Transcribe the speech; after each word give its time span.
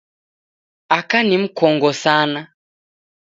Aka 0.97 1.19
ni 1.27 1.37
mkongo 1.37 1.93
sana. 1.93 2.47